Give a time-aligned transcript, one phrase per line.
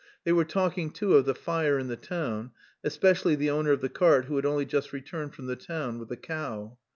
[0.23, 2.53] They were talking too of the fire in the town,
[2.83, 6.09] especially the owner of the cart who had only just returned from the town with
[6.09, 6.79] the cow.